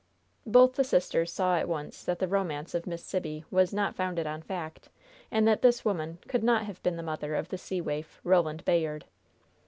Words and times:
Both 0.47 0.73
the 0.77 0.83
sisters 0.83 1.31
saw 1.31 1.57
at 1.59 1.67
once 1.67 2.03
that 2.03 2.17
the 2.17 2.27
romance 2.27 2.73
of 2.73 2.87
Miss 2.87 3.03
Sibby 3.03 3.45
was 3.51 3.71
not 3.71 3.93
founded 3.95 4.25
on 4.25 4.41
fact, 4.41 4.89
and 5.29 5.47
that 5.47 5.61
this 5.61 5.85
woman 5.85 6.17
could 6.27 6.43
not 6.43 6.63
have 6.65 6.81
been 6.81 6.95
the 6.95 7.03
mother 7.03 7.35
of 7.35 7.49
the 7.49 7.57
sea 7.59 7.81
waif, 7.81 8.19
Roland 8.23 8.65
Bayard. 8.65 9.05